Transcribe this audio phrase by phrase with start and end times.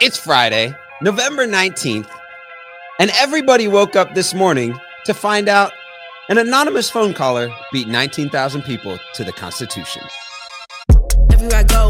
[0.00, 0.72] It's Friday,
[1.02, 2.08] November 19th,
[3.00, 5.72] and everybody woke up this morning to find out
[6.28, 10.02] an anonymous phone caller beat 19,000 people to the Constitution.
[11.32, 11.88] Everywhere I go,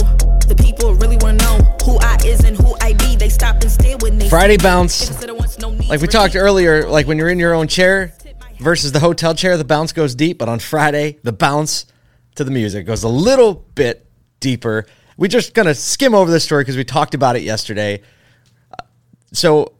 [0.48, 3.14] the people really want to know who I is and who I be.
[3.14, 3.98] They stop and stare
[4.30, 5.10] Friday bounce.
[5.10, 7.38] If I said I want no need Like we talked earlier, like when you're in
[7.38, 8.14] your own chair
[8.58, 10.38] versus the hotel chair, the bounce goes deep.
[10.38, 11.84] But on Friday, the bounce
[12.36, 14.06] to the music goes a little bit
[14.40, 14.86] deeper.
[15.18, 18.02] We just gonna skim over this story because we talked about it yesterday.
[19.32, 19.72] So,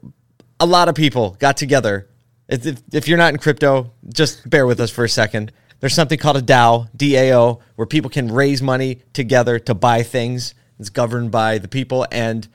[0.59, 2.09] a lot of people got together.
[2.49, 5.53] If, if, if you're not in crypto, just bear with us for a second.
[5.79, 10.53] There's something called a DAO, DAO, where people can raise money together to buy things.
[10.77, 12.45] It's governed by the people, and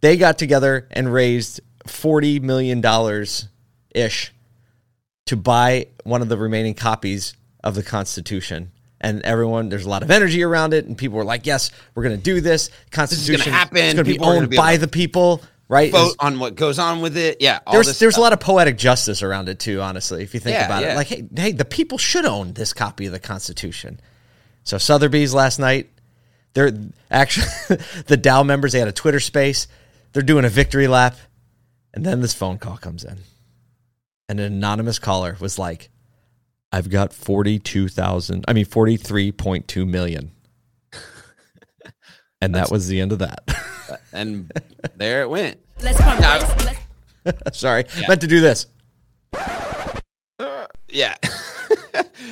[0.00, 2.80] they got together and raised $40 million
[3.92, 4.32] ish
[5.26, 8.70] to buy one of the remaining copies of the Constitution.
[9.00, 12.02] And everyone, there's a lot of energy around it, and people were like, "Yes, we're
[12.02, 12.70] going to do this.
[12.90, 13.76] Constitution happen.
[13.78, 16.16] It's going to be People are gonna be owned be by the people, right?" Vote
[16.18, 17.36] on what goes on with it.
[17.40, 17.60] Yeah.
[17.70, 19.80] there's this there's a lot of poetic justice around it too.
[19.80, 20.94] Honestly, if you think Yeah, about yeah.
[20.94, 24.00] it, like, hey, hey, the people should own this copy of the Constitution.
[24.64, 25.88] So Sotheby's last night,
[26.54, 26.72] they're
[27.08, 27.46] actually
[28.08, 28.72] the DAO members.
[28.72, 29.68] They had a Twitter space.
[30.12, 31.16] They're doing a victory lap,
[31.94, 33.18] and then this phone call comes in,
[34.28, 35.88] and an anonymous caller was like,
[36.72, 38.44] "I've got forty two thousand.
[38.48, 40.32] I mean, forty three point two million.
[42.40, 43.40] And that was the end of that.
[44.12, 44.52] And
[44.96, 45.58] there it went.
[45.82, 46.78] Let's pump Now- brakes.
[47.24, 48.66] Let's- Sorry, meant to do this.
[49.32, 51.14] Uh, yeah.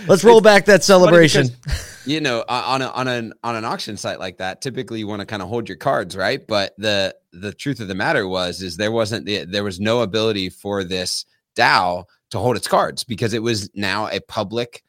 [0.06, 1.48] Let's roll back that celebration.
[1.48, 5.00] because, you know, uh, on a, on an on an auction site like that, typically
[5.00, 6.46] you want to kind of hold your cards, right?
[6.46, 10.02] But the the truth of the matter was is there wasn't the, there was no
[10.02, 11.24] ability for this
[11.56, 14.82] DAO to hold its cards because it was now a public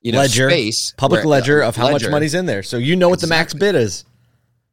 [0.00, 2.62] you know ledger, space public where- ledger of how much money's in there.
[2.62, 4.04] So you know what the max bid is.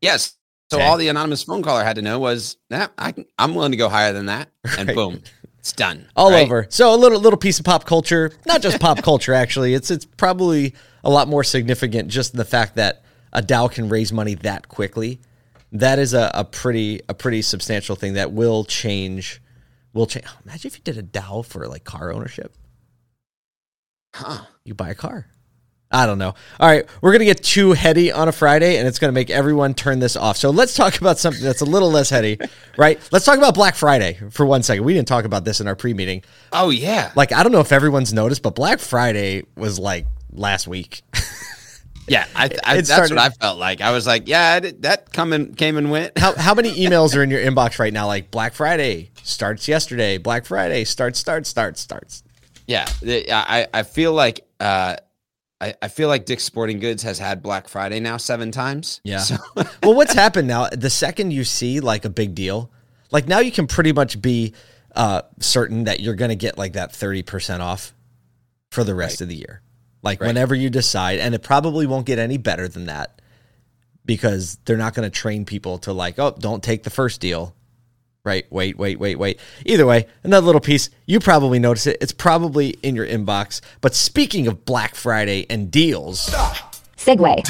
[0.01, 0.35] Yes.
[0.71, 0.85] So Okay.
[0.85, 3.89] all the anonymous phone caller had to know was, nah, I I'm willing to go
[3.89, 4.95] higher than that, and Right.
[4.95, 5.21] boom,
[5.59, 6.07] it's done.
[6.15, 6.45] All right?
[6.45, 6.67] over.
[6.69, 9.73] So a little little piece of pop culture, not just pop culture actually.
[9.73, 13.03] It's it's probably a lot more significant just the fact that
[13.33, 15.19] a DAO can raise money that quickly.
[15.71, 19.41] That is a, a pretty a pretty substantial thing that will change
[19.93, 20.25] will change.
[20.27, 22.55] Oh, imagine if you did a DAO for like car ownership.
[24.13, 24.45] Huh.
[24.63, 25.27] You buy a car.
[25.91, 26.35] I don't know.
[26.59, 29.73] All right, we're gonna get too heady on a Friday, and it's gonna make everyone
[29.73, 30.37] turn this off.
[30.37, 32.37] So let's talk about something that's a little less heady,
[32.77, 32.99] right?
[33.11, 34.83] Let's talk about Black Friday for one second.
[34.83, 36.23] We didn't talk about this in our pre-meeting.
[36.53, 40.67] Oh yeah, Like, I don't know if everyone's noticed, but Black Friday was like last
[40.67, 41.01] week.
[42.09, 42.25] yeah.
[42.35, 43.81] I, I, that's started- what I felt like.
[43.81, 46.17] I was like, yeah, did- that come and came and went.
[46.17, 48.07] how how many emails are in your inbox right now?
[48.07, 50.17] Like Black Friday starts yesterday.
[50.17, 52.23] Black Friday starts starts starts starts.
[52.67, 54.95] Yeah, I I feel like uh,
[55.59, 59.01] I I feel like Dick's Sporting Goods has had Black Friday now seven times.
[59.03, 59.19] Yeah.
[59.19, 59.37] So,
[59.83, 60.69] well, what's happened now?
[60.69, 62.71] The second you see like a big deal,
[63.11, 64.53] like now you can pretty much be
[64.95, 67.93] uh, certain that you're going to get like that thirty percent off
[68.69, 69.61] for the rest of the year.
[70.01, 70.27] Like Right.
[70.27, 73.21] whenever you decide, and it probably won't get any better than that
[74.05, 77.53] because they're not going to train people to like, oh, don't take the first deal.
[78.23, 78.45] Right.
[78.51, 79.39] Wait, wait, wait, wait.
[79.65, 80.89] Either way, another little piece.
[81.05, 81.97] You probably notice it.
[82.01, 83.61] It's probably in your inbox.
[83.81, 86.29] But speaking of Black Friday and deals,
[86.97, 87.43] Segway.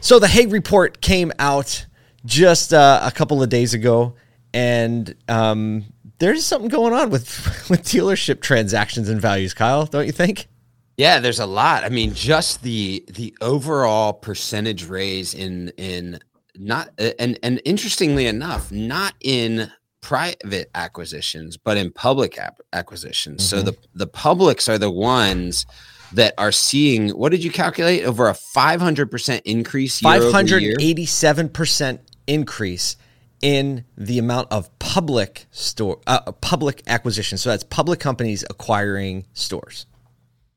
[0.00, 1.86] So the Haig report came out
[2.24, 4.14] just uh, a couple of days ago,
[4.54, 5.84] and um,
[6.20, 7.24] there's something going on with
[7.70, 9.52] with dealership transactions and values.
[9.52, 10.48] Kyle, don't you think?
[11.00, 11.82] yeah, there's a lot.
[11.82, 16.20] I mean, just the the overall percentage raise in in
[16.56, 19.72] not and and interestingly enough, not in
[20.02, 22.38] private acquisitions, but in public
[22.74, 23.48] acquisitions.
[23.48, 23.66] So mm-hmm.
[23.66, 25.64] the the publics are the ones
[26.12, 27.08] that are seeing.
[27.10, 28.04] What did you calculate?
[28.04, 30.02] Over a 500 percent increase.
[30.02, 30.76] year Five over hundred year?
[30.78, 32.96] eighty-seven percent increase
[33.42, 37.38] in the amount of public store uh, public acquisition.
[37.38, 39.86] So that's public companies acquiring stores.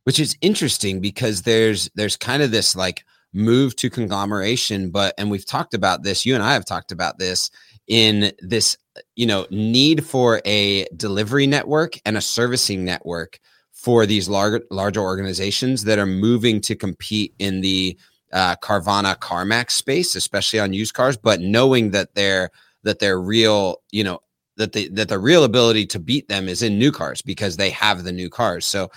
[0.04, 5.32] which is interesting because there's there's kind of this like move to conglomeration but and
[5.32, 7.50] we've talked about this you and I have talked about this
[7.88, 8.78] in this
[9.16, 13.40] you know need for a delivery network and a servicing network
[13.72, 17.98] for these larger larger organizations that are moving to compete in the
[18.32, 22.52] uh, Carvana CarMax space especially on used cars but knowing that they're
[22.84, 24.20] that they're real you know
[24.58, 27.70] that the that the real ability to beat them is in new cars because they
[27.70, 28.90] have the new cars so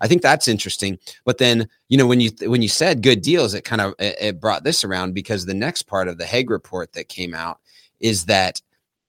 [0.00, 0.98] I think that's interesting.
[1.24, 4.16] But then, you know, when you when you said good deals, it kind of it,
[4.20, 7.60] it brought this around because the next part of the Haig report that came out
[8.00, 8.60] is that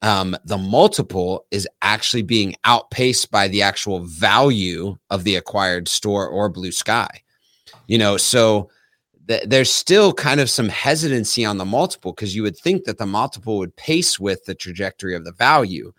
[0.01, 6.27] um, the multiple is actually being outpaced by the actual value of the acquired store
[6.27, 7.21] or blue sky.
[7.87, 8.69] You know, so
[9.27, 12.97] th- there's still kind of some hesitancy on the multiple because you would think that
[12.97, 15.91] the multiple would pace with the trajectory of the value.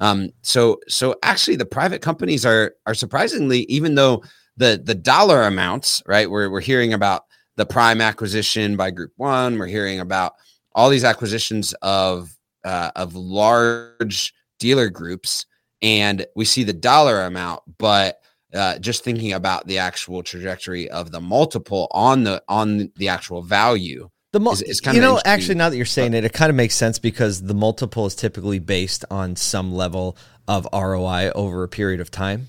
[0.00, 4.22] Um, so so actually the private companies are are surprisingly, even though
[4.56, 6.30] the the dollar amounts, right?
[6.30, 7.24] We're we're hearing about
[7.56, 10.34] the prime acquisition by group one, we're hearing about
[10.74, 15.46] all these acquisitions of uh, of large dealer groups,
[15.80, 18.20] and we see the dollar amount, but
[18.56, 23.42] uh, just thinking about the actual trajectory of the multiple on the on the actual
[23.42, 24.08] value.
[24.32, 26.50] The mul- is- is kinda you know, actually, now that you're saying it, it kind
[26.50, 30.16] of makes sense because the multiple is typically based on some level
[30.48, 32.48] of ROI over a period of time.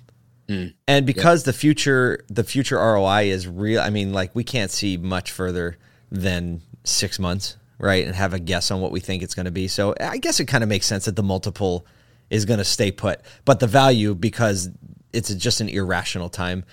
[0.49, 0.73] Mm.
[0.87, 4.97] And because the future the future ROI is real, I mean, like we can't see
[4.97, 5.77] much further
[6.11, 8.05] than six months, right?
[8.05, 9.67] And have a guess on what we think it's going to be.
[9.67, 11.85] So I guess it kind of makes sense that the multiple
[12.29, 14.69] is going to stay put, but the value because
[15.17, 16.63] it's just an irrational time.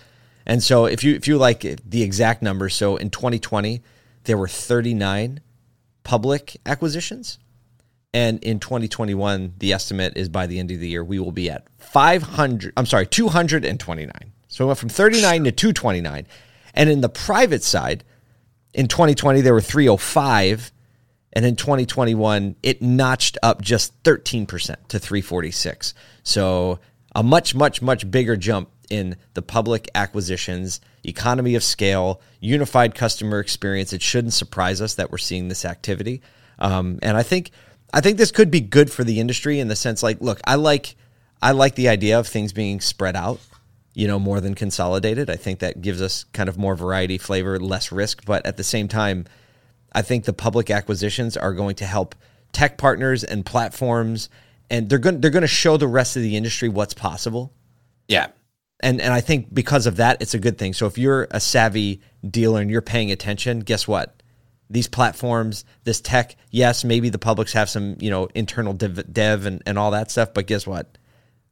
[0.47, 3.83] And so if you if you like the exact numbers, so in 2020
[4.25, 5.41] there were 39
[6.03, 7.39] public acquisitions.
[8.13, 11.51] And in 2021, the estimate is by the end of the year, we will be
[11.51, 14.13] at 500, I'm sorry, 229.
[14.47, 16.27] So we went from 39 to 229.
[16.75, 18.05] And in the private side,
[18.73, 20.73] in 2020, there were 305.
[21.33, 25.95] And in 2021, it notched up just 13% to 346.
[26.23, 26.79] So
[27.15, 33.41] a much, much, much bigger jump in the public acquisitions, economy of scale, unified customer
[33.41, 33.93] experience.
[33.93, 36.23] It shouldn't surprise us that we're seeing this activity.
[36.59, 37.51] Um, and I think
[37.93, 40.57] I think this could be good for the industry in the sense like, look, I
[40.57, 40.97] like
[41.41, 43.41] I like the idea of things being spread out,
[43.95, 45.31] you know, more than consolidated.
[45.31, 48.25] I think that gives us kind of more variety, flavor, less risk.
[48.25, 49.27] But at the same time,
[49.93, 52.15] I think the public acquisitions are going to help
[52.53, 54.29] tech partners and platforms,
[54.71, 57.53] and they're going they're going to show the rest of the industry what's possible.
[58.09, 58.29] Yeah.
[58.81, 60.73] And and I think because of that, it's a good thing.
[60.73, 64.23] So if you're a savvy dealer and you're paying attention, guess what?
[64.71, 69.47] These platforms, this tech, yes, maybe the publics have some you know internal dev, dev
[69.47, 70.99] and, and all that stuff, but guess what?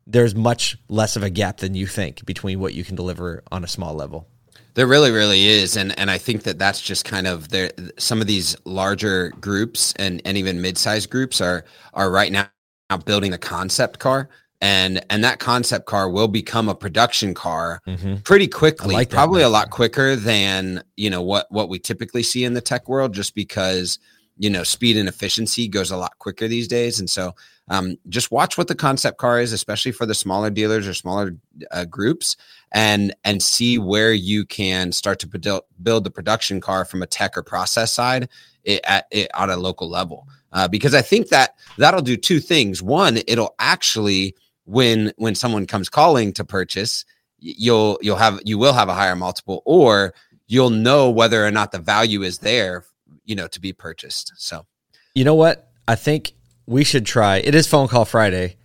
[0.06, 3.62] There's much less of a gap than you think between what you can deliver on
[3.62, 4.26] a small level.
[4.74, 7.70] There really, really is, and and I think that that's just kind of there.
[7.98, 12.48] Some of these larger groups and and even mid-sized groups are are right now
[12.96, 14.28] building a concept car,
[14.60, 18.16] and and that concept car will become a production car mm-hmm.
[18.16, 18.94] pretty quickly.
[18.94, 22.54] like that probably a lot quicker than you know what what we typically see in
[22.54, 23.98] the tech world, just because
[24.38, 27.34] you know speed and efficiency goes a lot quicker these days, and so
[27.72, 31.34] um, just watch what the concept car is, especially for the smaller dealers or smaller
[31.70, 32.36] uh, groups,
[32.70, 37.06] and and see where you can start to build build the production car from a
[37.06, 38.28] tech or process side
[38.64, 40.28] it, at it on a local level.
[40.52, 42.82] Uh, because I think that that'll do two things.
[42.82, 44.36] One, it'll actually
[44.66, 47.06] when when someone comes calling to purchase,
[47.38, 50.12] you'll you'll have you will have a higher multiple, or
[50.46, 52.84] you'll know whether or not the value is there,
[53.24, 54.34] you know, to be purchased.
[54.36, 54.66] So
[55.14, 55.70] You know what?
[55.88, 56.34] I think
[56.66, 57.36] we should try.
[57.38, 58.56] It is phone call Friday,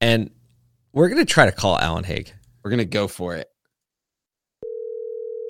[0.00, 0.30] and
[0.92, 2.32] we're going to try to call Alan Haig.
[2.62, 3.48] we're gonna go for it.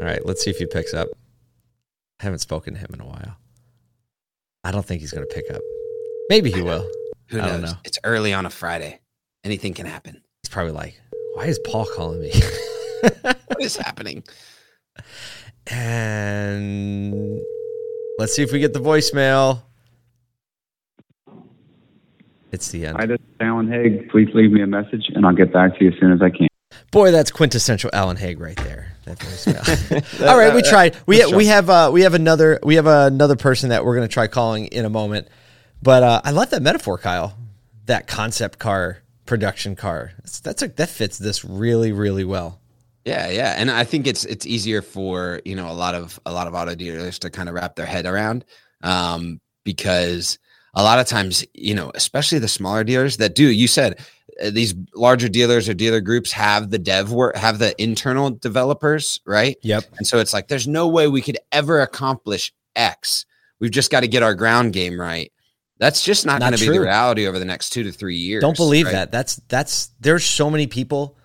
[0.00, 1.08] All right, let's see if he picks up.
[2.20, 3.37] I haven't spoken to him in a while.
[4.64, 5.61] I don't think he's going to pick up.
[6.28, 6.87] Maybe he will.
[7.28, 7.50] Who I knows?
[7.52, 7.73] don't know.
[7.84, 9.00] It's early on a Friday.
[9.44, 10.20] Anything can happen.
[10.43, 11.00] He's probably like,
[11.34, 12.32] "Why is Paul calling me?"
[13.02, 14.23] What is happening?
[15.66, 17.40] and
[18.19, 19.62] let's see if we get the voicemail.
[22.52, 22.97] It's the end.
[22.99, 24.09] Hi, this is Alan Haig.
[24.11, 26.30] Please leave me a message, and I'll get back to you as soon as I
[26.30, 26.49] can.
[26.90, 28.92] Boy, that's quintessential Alan Haig right there.
[29.04, 30.21] That voicemail.
[30.28, 30.97] All right, we tried.
[31.07, 34.12] We we have uh, we have another we have another person that we're going to
[34.12, 35.28] try calling in a moment.
[35.83, 37.37] But uh, I love that metaphor, Kyle.
[37.87, 40.12] That concept car, production car.
[40.19, 42.61] That's, that's a that fits this really really well.
[43.04, 46.33] Yeah, yeah, and I think it's it's easier for you know a lot of a
[46.33, 48.45] lot of auto dealers to kind of wrap their head around
[48.83, 50.38] um, because
[50.74, 53.98] a lot of times you know especially the smaller dealers that do you said
[54.42, 59.20] uh, these larger dealers or dealer groups have the dev work have the internal developers
[59.26, 59.84] right Yep.
[59.98, 63.26] and so it's like there's no way we could ever accomplish X
[63.58, 65.32] we've just got to get our ground game right
[65.78, 68.16] that's just not, Not going to be the reality over the next two to three
[68.16, 68.92] years Don't believe right?
[68.92, 69.12] that.
[69.12, 71.16] That's that's there's so many people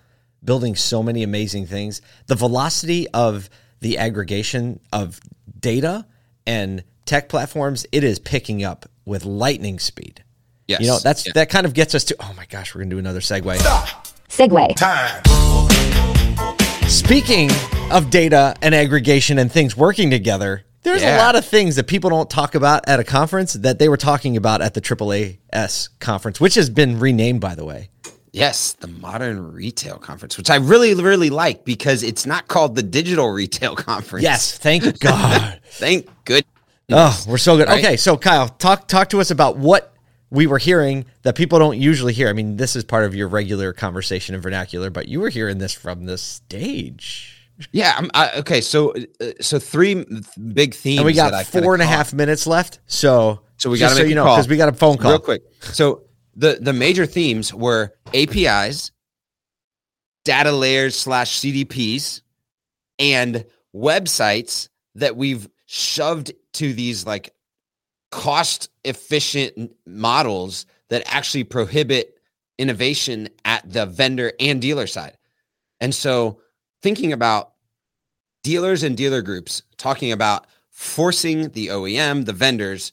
[0.42, 2.00] building so many amazing things.
[2.26, 3.50] The velocity of
[3.80, 5.20] the aggregation of
[5.60, 6.06] data
[6.46, 10.22] and tech platforms, it is picking up with lightning speed.
[10.68, 11.32] yes You know, that's Yeah.
[11.36, 13.56] that kind of gets us to oh my gosh, we're gonna do another segue.
[14.28, 14.74] Segway.
[16.88, 17.50] Speaking
[17.90, 22.10] of data and aggregation and things working together, there's a lot of things that people
[22.10, 26.40] don't talk about at a conference that they were talking about at the AAAS conference,
[26.40, 27.90] which has been renamed, by the way.
[28.32, 32.82] Yes, the Modern Retail Conference, which I really, really like because it's not called the
[32.82, 34.22] Digital Retail Conference.
[34.22, 35.58] Yes, thank God.
[35.70, 36.44] Thank goodness.
[36.90, 37.68] Oh, we're so good.
[37.68, 37.84] Right?
[37.84, 39.94] Okay, so Kyle, talk talk to us about what
[40.30, 42.28] we were hearing that people don't usually hear.
[42.28, 45.58] I mean, this is part of your regular conversation in vernacular, but you were hearing
[45.58, 47.48] this from the stage.
[47.72, 47.94] Yeah.
[47.96, 48.60] I'm, I, okay.
[48.60, 50.04] So, uh, so three
[50.52, 50.98] big themes.
[50.98, 52.80] And we got four and a half minutes left.
[52.86, 54.72] So, So we got to so make you a know call because we got a
[54.72, 55.12] phone call.
[55.12, 55.42] real quick.
[55.60, 56.02] So
[56.34, 58.90] the the major themes were APIs,
[60.24, 62.20] data layers slash CDPs,
[62.98, 67.34] and websites that we've shoved to these like
[68.10, 72.18] cost efficient models that actually prohibit
[72.58, 75.16] innovation at the vendor and dealer side.
[75.80, 76.40] And so
[76.82, 77.52] thinking about
[78.42, 82.92] dealers and dealer groups talking about forcing the OEM, the vendors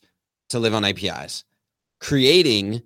[0.49, 1.43] to live on APIs,
[1.99, 2.81] creating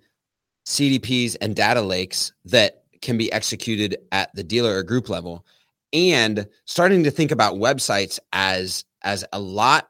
[0.65, 5.46] CDPs and data lakes that can be executed at the dealer or group level
[5.94, 9.89] and starting to think about websites as as a lot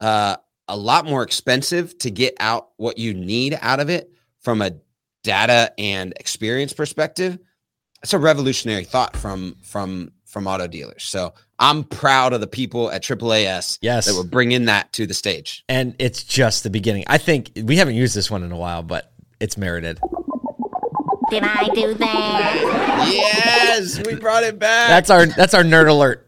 [0.00, 0.36] uh
[0.68, 4.70] a lot more expensive to get out what you need out of it from a
[5.24, 7.38] data and experience perspective
[8.02, 12.90] it's a revolutionary thought from from from auto dealers so i'm proud of the people
[12.92, 14.06] at AAAS Yes.
[14.06, 17.04] that were bringing that to the stage And it's just the beginning.
[17.08, 19.98] I think we haven't used this one in a while, but it's merited.
[21.30, 23.08] Did I do that?
[23.12, 26.27] yes we brought it back That's our that's our nerd alert.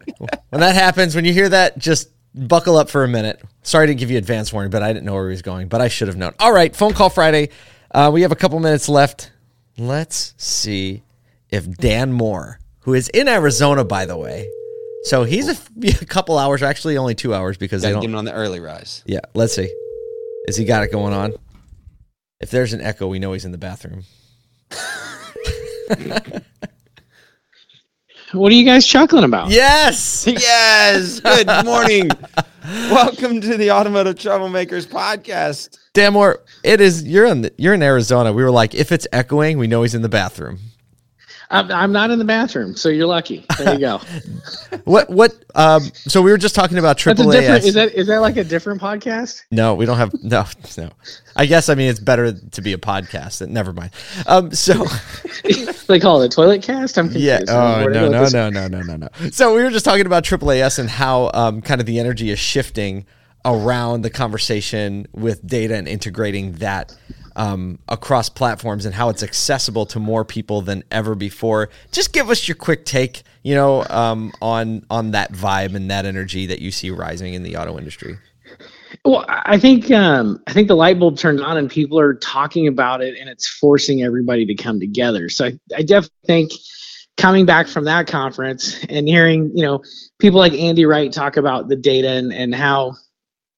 [0.50, 3.41] When that happens, when you hear that, just buckle up for a minute.
[3.62, 5.81] Sorry to give you advance warning, but I didn't know where he was going, but
[5.81, 6.35] I should have known.
[6.39, 7.49] All right, phone call Friday.
[7.91, 9.33] Uh, we have a couple minutes left.
[9.79, 11.03] Let's see
[11.49, 14.49] if Dan Moore, who is in Arizona, by the way,
[15.05, 18.03] so he's a couple hours, actually only two hours because they Gotta don't.
[18.03, 19.75] get him on the early rise Yeah, let's see.
[20.47, 21.33] Has he got it going on?
[22.41, 24.05] If there's an echo, we know he's in the bathroom.
[28.33, 29.51] What are you guys chuckling about?
[29.51, 30.25] Yes.
[30.27, 32.09] yes good morning
[32.91, 38.33] welcome to the automotive troublemakers podcast Dan Moore, it is you're in you're in Arizona.
[38.33, 40.59] We were like, if it's echoing, we know he's in the bathroom.
[41.50, 43.45] I'm, I'm not in the bathroom, so you're lucky.
[43.59, 44.00] There you go.
[44.85, 45.35] What what?
[45.54, 48.37] Um, so we were just talking about That's a triple Is that is that like
[48.37, 49.42] a different podcast?
[49.50, 50.47] no, we don't have no
[50.78, 50.90] no.
[51.37, 53.47] I guess I mean it's better to be a podcast.
[53.49, 53.90] Never mind.
[54.26, 54.85] Um, so
[55.88, 56.99] they call it a toilet cast.
[56.99, 57.49] I'm confused.
[57.49, 57.57] yeah.
[57.57, 59.30] I don't know Oh no no no no no no no.
[59.30, 62.38] So we were just talking about AAAS and how um, kind of the energy is
[62.38, 63.04] shifting
[63.45, 66.97] around the conversation with data and integrating that
[67.37, 71.71] um, across platforms and how it's accessible to more people than ever before.
[71.93, 76.07] Just give us your quick take, you know, um, on on that vibe and that
[76.07, 78.19] energy that you see rising in the auto industry.
[79.05, 82.67] Well, I think um, I think the light bulb turned on, and people are talking
[82.67, 85.29] about it, and it's forcing everybody to come together.
[85.29, 86.53] So I, I definitely think
[87.17, 89.83] coming back from that conference and hearing you know
[90.19, 92.95] people like Andy Wright talk about the data and, and how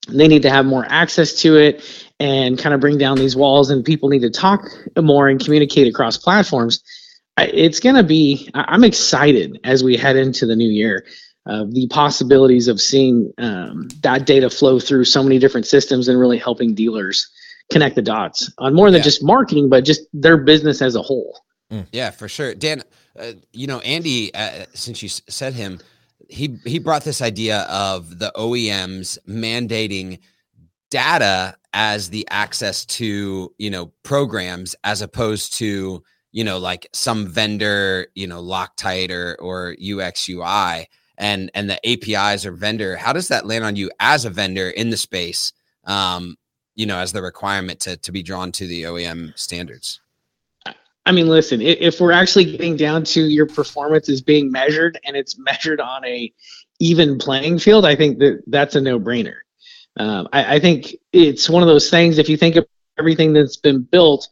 [0.08, 3.70] they need to have more access to it and kind of bring down these walls,
[3.70, 4.64] and people need to talk
[4.96, 6.82] more and communicate across platforms.
[7.38, 8.48] It's going to be.
[8.54, 11.04] I'm excited as we head into the new year
[11.46, 16.18] uh, the possibilities of seeing um, that data flow through so many different systems and
[16.20, 17.28] really helping dealers
[17.72, 19.04] connect the dots on more than Yeah.
[19.04, 21.40] just marketing, but just their business as a whole.
[21.90, 22.54] Yeah, for sure.
[22.54, 22.82] Dan,
[23.18, 25.80] uh, you know, Andy, uh, since you s- said him,
[26.28, 30.18] he he brought this idea of the OEMs mandating
[30.92, 37.26] data as the access to, you know, programs as opposed to, you know, like some
[37.26, 42.96] vendor, you know, Loctite or or UX UI and and the APIs or vendor.
[42.96, 45.54] How does that land on you as a vendor in the space?
[45.84, 46.36] Um,
[46.74, 50.00] you know, as the requirement to to be drawn to the OEM standards.
[51.04, 55.16] I mean, listen, if we're actually getting down to your performance is being measured and
[55.16, 56.32] it's measured on a
[56.78, 59.41] even playing field, I think that that's a no brainer.
[59.98, 62.18] Um, I, I think it's one of those things.
[62.18, 62.66] If you think of
[62.98, 64.28] everything that's been built,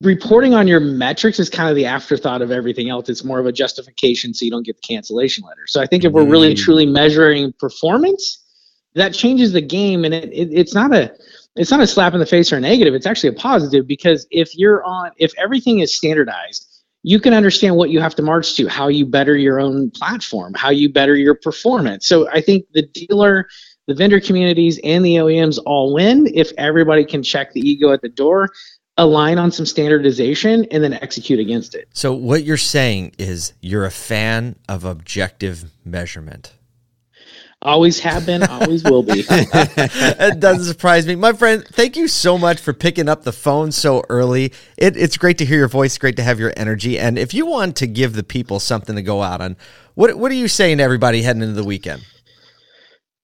[0.00, 3.08] reporting on your metrics is kind of the afterthought of everything else.
[3.08, 5.66] It's more of a justification so you don't get the cancellation letter.
[5.66, 6.58] So I think if we're really Mm.
[6.58, 8.42] truly measuring performance,
[8.94, 11.12] that changes the game, and it, it it's not a
[11.54, 12.94] it's not a slap in the face or a negative.
[12.94, 16.66] It's actually a positive because if you're on if everything is standardized,
[17.02, 20.54] you can understand what you have to march to, how you better your own platform,
[20.54, 22.08] how you better your performance.
[22.08, 23.48] So I think the dealer,
[23.86, 28.02] the vendor communities, and the OEMs all win if everybody can check the ego at
[28.02, 28.50] the door,
[28.96, 31.88] align on some standardization, and then execute against it.
[31.92, 36.52] So what you're saying is you're a fan of objective measurement.
[37.62, 39.24] Always have been, always will be.
[39.28, 41.16] it doesn't surprise me.
[41.16, 44.52] My friend, thank you so much for picking up the phone so early.
[44.76, 46.98] It, it's great to hear your voice, great to have your energy.
[46.98, 49.56] And if you want to give the people something to go out on,
[49.94, 52.04] what, what are you saying to everybody heading into the weekend?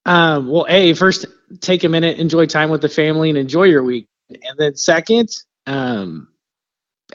[0.04, 1.26] Um, well, A, first,
[1.61, 4.09] take a minute, enjoy time with the family, and enjoy your week.
[4.28, 5.30] And then, second,
[5.66, 6.28] um,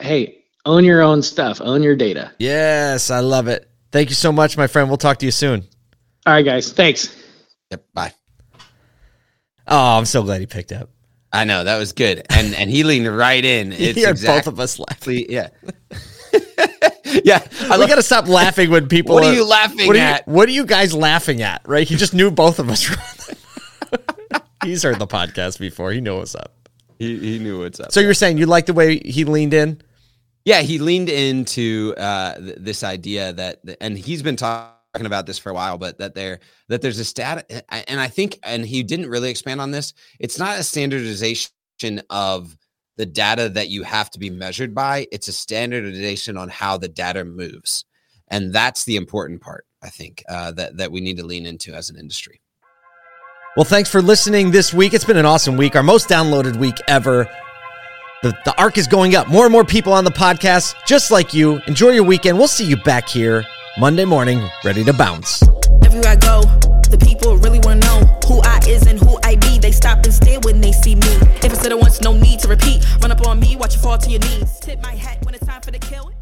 [0.00, 2.32] hey, own your own stuff, own your data.
[2.38, 3.68] Yes, I love it.
[3.90, 4.88] Thank you so much, my friend.
[4.88, 5.66] We'll talk to you soon.
[6.26, 6.72] All right, guys.
[6.72, 7.14] Thanks.
[7.70, 7.84] Yep.
[7.94, 8.12] Bye.
[9.66, 10.90] Oh, I'm so glad he picked up.
[11.32, 13.72] I know that was good, and and he leaned right in.
[13.78, 15.26] It's Here, exactly, both of us laughing.
[15.30, 15.48] yeah,
[17.24, 17.46] yeah.
[17.62, 19.14] I we love- got to stop laughing when people.
[19.14, 20.26] What are you laughing what are you- at?
[20.28, 21.62] what are you guys laughing at?
[21.66, 21.86] Right?
[21.88, 22.86] He just knew both of us.
[24.64, 25.92] He's heard the podcast before.
[25.92, 26.52] He knew what's up.
[26.98, 27.92] he, he knew what's up.
[27.92, 29.80] So you're saying you like the way he leaned in?
[30.44, 34.72] Yeah, he leaned into uh, th- this idea that, and he's been talking
[35.06, 38.38] about this for a while, but that there that there's a stat, and I think,
[38.42, 39.94] and he didn't really expand on this.
[40.18, 41.50] It's not a standardization
[42.10, 42.56] of
[42.98, 45.06] the data that you have to be measured by.
[45.10, 47.86] It's a standardization on how the data moves,
[48.26, 49.64] and that's the important part.
[49.82, 52.42] I think uh, that that we need to lean into as an industry.
[53.56, 54.92] Well, thanks for listening this week.
[54.94, 57.28] It's been an awesome week, our most downloaded week ever.
[58.22, 59.28] The, the arc is going up.
[59.28, 61.60] More and more people on the podcast, just like you.
[61.68, 62.36] Enjoy your weekend.
[62.36, 63.44] We'll see you back here
[63.78, 65.42] Monday morning, ready to bounce.
[65.84, 66.42] Everywhere I go,
[66.90, 69.07] the people really wanna know who I is and who I be.
[69.07, 69.07] They
[69.78, 71.08] stop and stare when they see me.
[71.42, 72.84] If it's said it once, no need to repeat.
[73.00, 74.58] Run up on me, watch you fall to your knees.
[74.60, 76.12] Tip my hat when it's time for the kill.